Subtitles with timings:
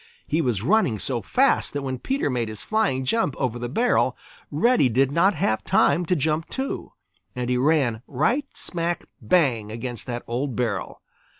[0.25, 4.17] He was running so fast that when Peter made his flying jump over the barrel,
[4.49, 6.93] Reddy did not have time to jump too,
[7.35, 11.03] and he ran right smack bang against that old barrel.